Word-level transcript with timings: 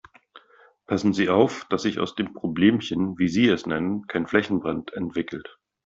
Passen 0.87 1.13
Sie 1.13 1.29
auf, 1.29 1.65
dass 1.69 1.83
sich 1.83 1.99
aus 1.99 2.15
dem 2.15 2.33
Problemchen, 2.33 3.19
wie 3.19 3.27
Sie 3.27 3.45
es 3.47 3.67
nennen, 3.67 4.07
kein 4.07 4.25
Flächenbrand 4.25 4.91
entwickelt. 4.93 5.59